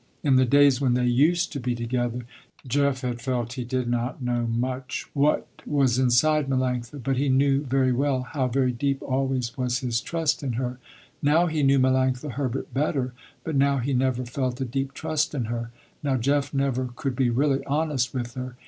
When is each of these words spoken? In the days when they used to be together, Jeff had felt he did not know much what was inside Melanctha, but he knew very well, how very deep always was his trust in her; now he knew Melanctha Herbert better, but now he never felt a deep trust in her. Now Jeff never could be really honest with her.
In 0.23 0.35
the 0.35 0.45
days 0.45 0.81
when 0.81 0.95
they 0.95 1.05
used 1.05 1.53
to 1.53 1.59
be 1.59 1.75
together, 1.75 2.25
Jeff 2.65 3.01
had 3.01 3.21
felt 3.21 3.53
he 3.53 3.63
did 3.63 3.87
not 3.87 4.19
know 4.19 4.47
much 4.47 5.05
what 5.13 5.45
was 5.63 5.99
inside 5.99 6.47
Melanctha, 6.49 7.03
but 7.03 7.17
he 7.17 7.29
knew 7.29 7.61
very 7.63 7.91
well, 7.91 8.23
how 8.23 8.47
very 8.47 8.71
deep 8.71 8.99
always 9.03 9.55
was 9.57 9.77
his 9.77 10.01
trust 10.01 10.41
in 10.41 10.53
her; 10.53 10.79
now 11.21 11.45
he 11.45 11.61
knew 11.61 11.77
Melanctha 11.77 12.31
Herbert 12.31 12.73
better, 12.73 13.13
but 13.43 13.55
now 13.55 13.77
he 13.77 13.93
never 13.93 14.25
felt 14.25 14.59
a 14.59 14.65
deep 14.65 14.95
trust 14.95 15.35
in 15.35 15.45
her. 15.45 15.69
Now 16.01 16.17
Jeff 16.17 16.51
never 16.51 16.89
could 16.95 17.15
be 17.15 17.29
really 17.29 17.63
honest 17.65 18.11
with 18.11 18.33
her. 18.33 18.55